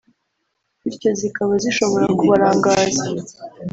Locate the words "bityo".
0.81-1.09